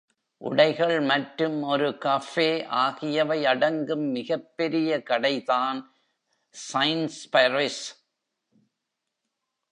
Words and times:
உடைகள் 0.41 0.99
மற்றும் 0.99 1.63
ஒரு 1.63 1.89
கஃபே 1.89 2.65
ஆகியவை 2.67 3.45
அடங்கும் 3.45 4.05
மிகப்பெரிய 4.11 5.03
கடை 5.03 5.43
தான் 5.43 5.79
சைன்ஸ்பரிஸ். 6.55 7.83